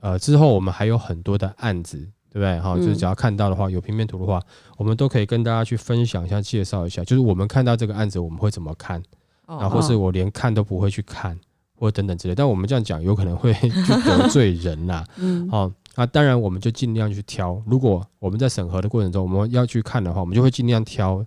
[0.00, 1.98] 呃，之后我们还有很多的案子，
[2.30, 2.58] 对不对？
[2.60, 4.40] 哈、哦，就是只要看到的话，有平面图的话，
[4.76, 9.02] 我们都可以跟大家去分享一下，介绍一下，就是我们看到这个案子，我们会怎么看，
[9.46, 11.38] 然后或是我连看都不会去看。
[11.74, 13.68] 或等等之类，但我们这样讲有可能会去
[14.04, 15.04] 得罪人呐。
[15.18, 17.62] 嗯，好，那当然我们就尽量去挑。
[17.66, 21.18] 如果我们在审核的过程中，我们要去看的话，我们就会尽量挑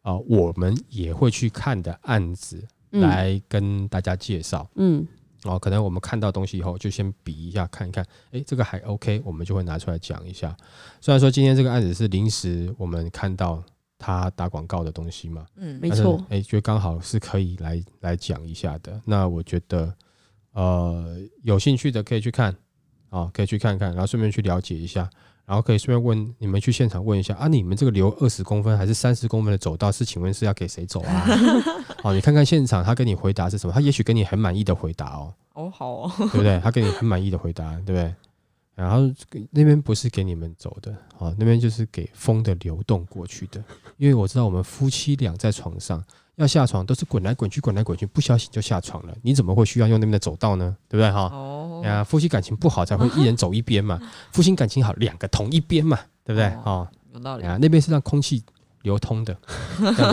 [0.00, 4.66] 啊、呃，我们也会去看的案子来跟大家介绍。
[4.76, 5.06] 嗯，
[5.44, 10.56] 哦，可能我们看到东西以后，就先比一下，看一看，哎，这个还 OK，我们就会拿出来讲一下。
[11.00, 13.62] 虽然说今天这个案子是临时我们看到
[13.98, 19.00] 他打广告的东西嘛，嗯，没错，哎，觉得刚好是可以来来讲一下的。
[19.04, 19.94] 那我觉得。
[20.56, 22.54] 呃，有兴趣的可以去看，
[23.14, 25.08] 啊，可以去看看，然后顺便去了解一下，
[25.46, 31.24] 然后可以顺便问你们去现场问一下啊，你们这个留二十公分还是三十公分的走道是，请问是要给谁走啊？
[32.02, 35.32] 好， 你看看现场他跟你回答是什么，他也许给你很满意的回答哦。
[35.52, 36.58] 哦，好哦，对不对？
[36.58, 38.12] 他给你很满意的回答，对不对？
[38.74, 39.08] 然后
[39.52, 43.62] 那边不是给你们走的，哦，那边就是给风的流动过去的，
[43.96, 46.02] 因为我知道我们夫妻俩在床上。
[46.36, 49.14] 要下床都是滚来滚去，滚来滚去，不小心就下床了。
[49.22, 50.76] 你怎么会需要用那边的走道呢？
[50.88, 51.30] 对不对哈？
[51.32, 54.00] 哦，啊，夫妻感情不好才会一人走一边嘛，
[54.32, 56.46] 夫妻感情好两个同一边嘛，对不对？
[56.64, 58.42] 哦，有道理啊，那边是让空气
[58.82, 59.36] 流通的，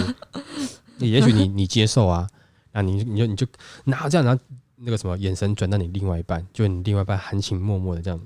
[0.99, 2.29] 也许你你接受啊，
[2.71, 3.47] 那，你你就你就
[3.85, 4.43] 拿这样，然后
[4.75, 8.19] 那个什么眼神转到你另外一半，就你另外一半含情脉脉的这样，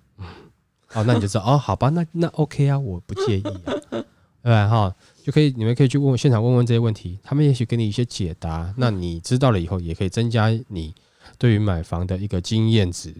[0.93, 3.73] 哦，那你就知道哦，好吧，那那 OK 啊，我不介意啊，
[4.43, 4.67] 对吧？
[4.67, 10.93] 哈，就可以你们可以去问现场问问这些问题，他们也许给你一些解答，那你知道了以后，也可以增加你
[11.39, 13.11] 对于买房的一个经验值。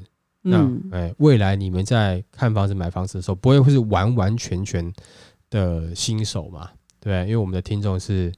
[0.44, 4.94] 那哎，未来你们在看房子、买房子的时候，不会会是完完全全
[5.50, 6.70] 的新手嘛？
[7.00, 8.32] 对，因为我们的听众是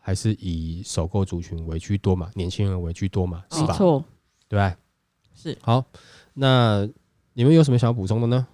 [0.00, 3.68] 还是以首购族群为居多嘛，年轻人为居多嘛，是吧？
[3.68, 4.04] 没错，
[4.48, 4.76] 对吧？
[5.36, 5.56] 是。
[5.62, 5.84] 好，
[6.32, 6.84] 那
[7.34, 8.48] 你们有什么想要补充的呢？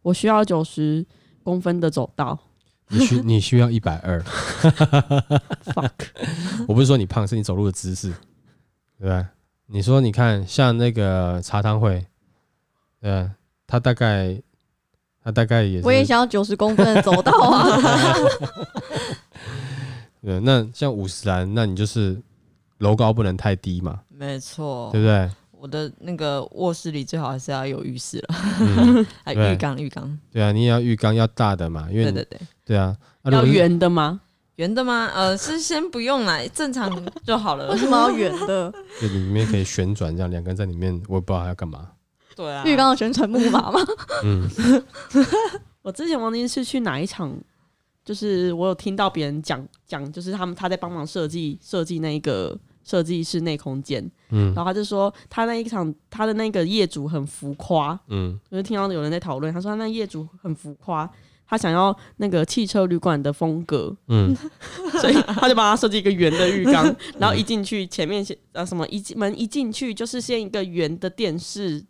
[0.00, 1.04] 我需要九十
[1.42, 2.38] 公分的走道。
[2.88, 4.20] 你需你需要一百二。
[5.64, 5.90] Fuck！
[6.68, 8.12] 我不是说你胖，是你走路的姿势，
[8.98, 9.30] 对吧？
[9.66, 12.06] 你说，你看，像那个茶汤会，
[13.00, 13.30] 对，
[13.66, 14.40] 他大概，
[15.22, 17.78] 他大概也是，我也想要九十公分的走道啊。
[20.22, 22.20] 对，那像五十岚，那你就是
[22.78, 25.30] 楼高不能太低嘛，没错，对不对？
[25.52, 30.18] 我的那个卧室里最好还是要有浴室了，嗯、 还浴缸，浴缸。
[30.30, 34.20] 对啊，你也要浴缸要大的嘛，因为对对对，对啊，要圆的吗？
[34.56, 35.10] 圆的吗？
[35.14, 36.90] 呃，是先不用来，正常
[37.24, 37.72] 就好了。
[37.72, 38.72] 为什么要圆的？
[39.02, 41.88] 就里面可以旋转，这样两个人在里面，我也不知道他要干嘛。
[42.36, 43.80] 对啊，浴缸的旋转木马吗？
[44.24, 44.48] 嗯，
[45.82, 47.36] 我之前忘记是去哪一场，
[48.04, 61.10] 就是我有听到别人讲讲，就是他们他在帮忙设计设计那个设计室内空间，嗯，然后他就说他那一场他的那个业主很浮夸，嗯，我就是听到有人在讨论，他说他那业主很浮夸。
[61.54, 64.36] 他想要那个汽车旅馆的风格，嗯，
[65.00, 66.84] 所以他就帮他设计一个圆的浴缸，
[67.16, 71.80] 然后一进去前面先啊什么一进门一进去就是先一个圆的电视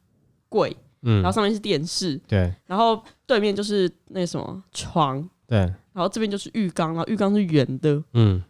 [0.50, 5.58] 柜，嗯，然后上面是电视，对，然后对面就是那个什么床，对，
[5.94, 8.42] 然后这边就是浴缸，然后浴缸是圆的，嗯，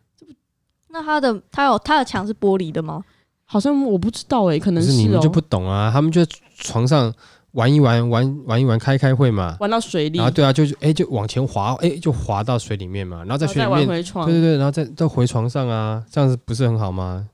[0.89, 3.05] 那他的他有他的墙是玻璃的吗？
[3.45, 7.15] 好像我不知道哎、欸，可能是、喔、是你们就不懂啊，他们就在床上。
[7.55, 17.29] 玩一玩，玩玩一玩，开开会嘛，玩到水里，然后对啊，就哎、欸、就往前滑，哎、欸、就滑到水里面嘛，然后在水里面，对对对，然后再再回床上啊，这样子不是很好吗？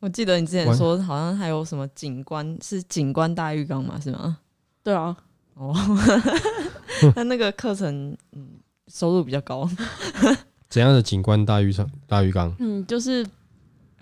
[0.00, 4.38] 我记得你之前说好像还有什么景观，是景观大浴缸嘛，是吗？
[4.84, 5.16] 对啊，
[5.54, 5.74] 哦，
[7.16, 8.48] 那那个课程嗯
[8.86, 9.68] 收入比较高，
[10.70, 11.90] 怎样的景观大浴场？
[12.06, 12.54] 大浴缸？
[12.60, 13.26] 嗯，就是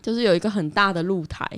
[0.02, 1.48] 就是有一个很大的露台。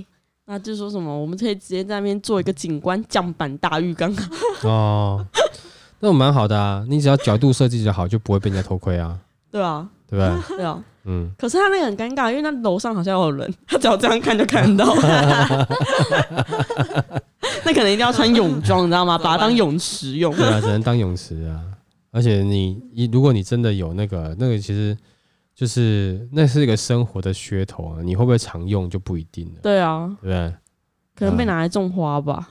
[0.51, 4.11] 那就说什么，我们可以直接在那边做一个景观降板大浴缸
[4.65, 5.23] 哦，
[6.01, 9.19] 那我蛮好的啊，你只要角度设计就好，就不会被人家偷窥啊。
[9.51, 10.57] 对啊，对不对？
[10.57, 11.31] 对啊，嗯。
[11.37, 14.87] 可是他那个很尴尬，因为那楼上好像有人，他只要这样看就看到。
[17.65, 19.19] 那可能一定要穿泳装，你知道吗？
[19.23, 20.35] 把它当泳池用。
[20.35, 21.61] 对啊，只能当泳池啊。
[22.11, 24.97] 而且你，你如果你真的有那个，那个其实。
[25.59, 29.61] 就是那是一个生活的噱头啊，你会不会常用就不一定了。
[29.61, 30.55] 对啊，对不对？
[31.16, 32.49] 可能被拿来种花吧。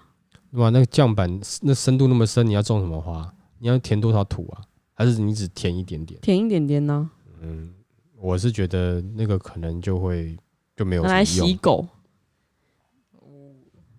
[0.52, 3.34] 哇，那个酱板那深度那么深，你要种什么花？
[3.60, 4.60] 你要填多少土啊？
[4.94, 6.20] 还是你只填一点点？
[6.20, 7.10] 填一点点呢？
[7.40, 7.74] 嗯，
[8.18, 10.38] 我是觉得那个可能就会
[10.76, 11.14] 就没有什么用。
[11.14, 11.88] 拿来洗狗？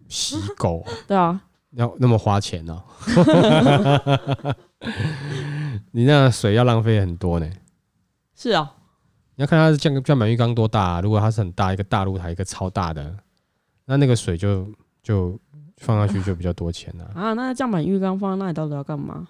[0.06, 0.84] 洗狗？
[1.08, 2.84] 对啊，要那么花钱呢？
[5.92, 7.50] 你那水要浪费很多呢。
[8.36, 8.74] 是啊。
[9.38, 13.14] 你要看它是降降板浴缸多大，啊，如果它是很大一个大露台，一个超大的，
[13.86, 14.68] 那那个水就
[15.00, 15.38] 就
[15.76, 17.32] 放上去就比较多钱了啊，啊。
[17.34, 19.28] 那降板浴缸放在那里到底要干嘛？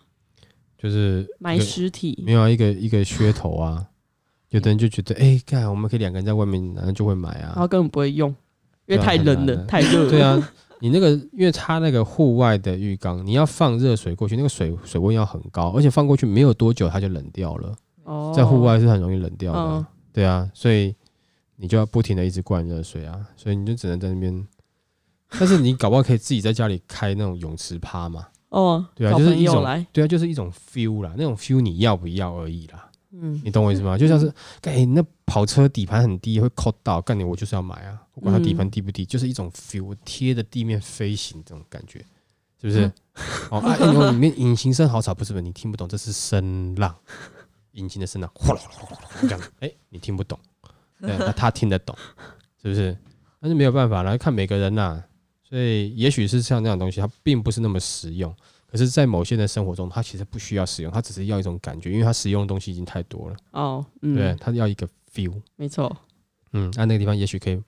[0.78, 2.22] 就是埋尸体？
[2.24, 3.86] 没有啊，一个一个噱头啊。
[4.48, 7.52] 有的人就觉得，哎、欸，看我们可以两个人在外面，然后就会买啊。
[7.52, 8.34] 然后根本不会用，
[8.86, 10.10] 因为太冷了，太热了。
[10.10, 17.76] 对啊，你那个因为它那个户外的浴缸，你要放热水过去，那个水水温要很高，而且放过去没有多久它就冷掉了。
[18.04, 19.60] 哦，在户外是很容易冷掉的。
[19.60, 19.86] 嗯
[20.18, 20.92] 对啊，所以
[21.54, 24.44] 你就要不停的一直灌热水啊，所以你就只能在那边。
[25.38, 28.26] 但是你搞不好可以自己在家里开那种泳池趴嘛。
[28.48, 32.90] 哦，对啊，就是一种，对啊，就是一种 feel 啦，那种 feel 你要不要而已啦。
[33.12, 33.94] 嗯，你懂我意思吗？
[33.98, 34.26] 就像是，
[34.62, 42.04] 哎、欸，那跑车底盘很低会扣到，干你我就是要买啊，不管它底盘低不低，就是一种 feel，贴着地面飞行这种感觉，
[42.60, 42.86] 是不是？
[42.86, 42.92] 嗯、
[43.52, 45.42] 哦，啊，里面引擎声好吵，不是不是？
[45.42, 46.92] 你听不懂，这是声浪。
[47.78, 50.38] 引擎的声浪，哗啦哗啦啦啦这样，哎、你听不懂，
[51.00, 51.96] 对，那他听得懂，
[52.60, 52.96] 是不是？
[53.40, 55.02] 但是没有办法，来看每个人呐、
[55.42, 58.34] 所以也许是像这样东西，它并不是那么实用。
[58.66, 63.36] 可是，在某些人的生活中，它其实不需要使用，它只是要一种感觉，因为它使用的东西已经太多了。
[63.52, 65.32] 哦，对，它要一个 feel。
[65.56, 65.96] 没错。
[66.52, 67.58] 嗯，那那个地方也许可以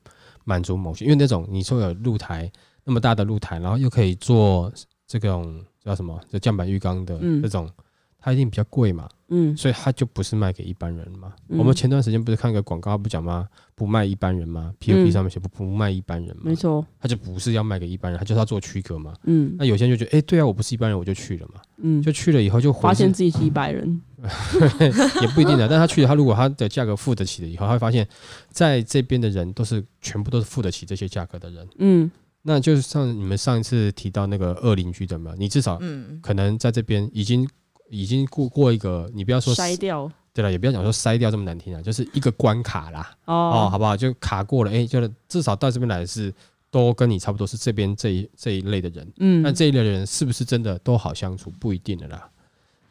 [0.45, 2.51] 满足某些，因为那种你说有露台。
[2.83, 4.73] 那么大的露台，然后又可以做
[5.07, 7.71] 这种叫什么，就酱板浴缸的这种，
[8.19, 9.07] 它一定比较贵嘛。
[9.31, 11.33] 嗯，所以它就不是卖给一般人嘛。
[11.49, 13.49] 嗯、我们前段时间不是看个广告，不讲吗？
[13.75, 16.43] 不卖一般人吗？POP 上面写不不卖一般人嘛。
[16.45, 19.15] 没错，他就不是要卖给一般人，他就是要做区隔嘛。
[19.25, 21.61] 嗯，那有些人就觉得，哎，对啊，我不是一般人，我就去了嘛。
[21.79, 24.01] 嗯，就去了以后就发现自己是一般人，
[25.23, 25.67] 也不一定的。
[25.67, 28.07] 但他去了，他如果他的价格付得起了以后，他会发现，
[28.51, 31.69] 在这边的人都是全部都是付得起这些价格的人。
[31.79, 32.11] 嗯，
[32.43, 37.49] 那就是像你们上一次提到那个二邻居的嘛，你至少嗯，可能在这边已经。
[37.91, 43.15] 已经过过一个，你不要说筛掉，对了，也不要讲说筛掉这么难听啊，就是一个关卡啦。
[43.25, 43.97] 哦，哦，好不好？
[43.97, 46.33] 就卡过了，哎、欸，就是至少到这边来的是
[46.71, 49.13] 都跟你差不多是这边这一这一类的人。
[49.19, 51.51] 嗯，那这一类的人是不是真的都好相处？
[51.59, 52.31] 不一定的啦，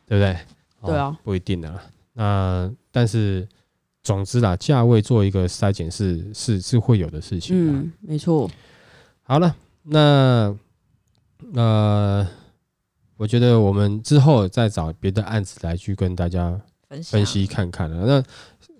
[0.05, 0.37] 对不对？
[0.85, 1.81] 对啊，不一定的啦。
[2.13, 3.47] 那但是
[4.03, 7.55] 总之啦，价位做一个筛检是是是会有的事情。
[7.55, 8.51] 嗯，没错。
[9.23, 10.53] 好了，那
[11.55, 12.27] 呃。
[13.19, 16.57] 我觉得我们之后再找别的案子来去跟大家
[17.03, 18.23] 分析看看了，那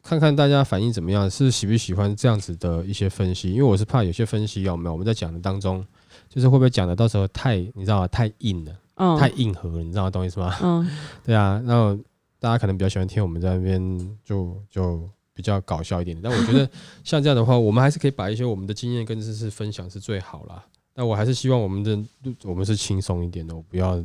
[0.01, 3.51] 看看大家反应怎么样，是喜不喜欢这样子的一些分析？
[3.51, 5.85] 因为我是怕有些分析有没有我们在讲的当中，
[6.29, 8.07] 就是会不会讲的到时候太你知道吗？
[8.07, 10.55] 太硬了，太硬核了，你知道懂意思吗？
[10.63, 10.89] 嗯，
[11.25, 11.93] 对啊，那
[12.39, 16.17] 大家可能比较喜欢听我们在那边就就比较搞笑一点。
[16.23, 16.67] 但我觉得
[17.03, 20.63] 像这样的话，我们还是可以把一些我们的经验跟知识分享是最好啦。
[20.93, 21.99] 但我还是希望我们的
[22.45, 24.01] 我们是轻松一点的，我不要。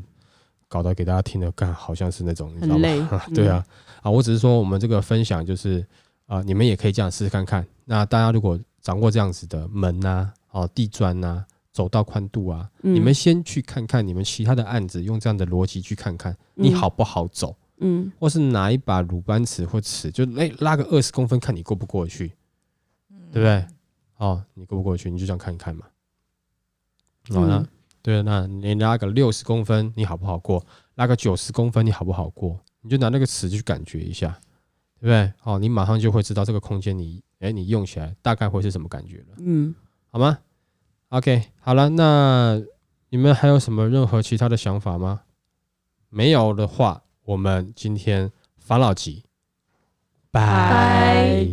[0.74, 3.22] 搞得给大家听的，干好像是那种，你知道吗？
[3.32, 3.64] 对啊，
[4.02, 5.86] 啊，我只是说我们这个分享就是
[6.26, 7.64] 啊，你们也可以这样试试看看。
[7.84, 22.32] 那大家如果掌握这样子的门呐，哦，地砖呐，走道宽度啊，你们先去看看你们其他的案子，用这样的逻辑去看看你好不好走，嗯，或是拿一把鲁班尺或尺，就哎拉个二十公分，看你过不过去，
[23.30, 23.64] 对不对？
[24.16, 25.86] 哦，你过不过去，你就这样看一看嘛。
[27.32, 27.64] 好了。
[28.04, 30.62] 对，那你拉个六十公分，你好不好过？
[30.96, 32.60] 拉个九十公分，你好不好过？
[32.82, 34.38] 你就拿那个尺去感觉一下，
[35.00, 35.32] 对不对？
[35.42, 39.36] 哦，你马上就会知道这个空间你，哎，你用起来大概会是什么感觉了。
[39.38, 39.74] 嗯，
[40.10, 40.38] 好吗
[41.08, 42.62] ？OK，好了，那
[43.08, 45.22] 你们还有什么任何其他的想法吗？
[46.10, 49.24] 没有的话，我们今天防老集，
[50.30, 51.48] 拜。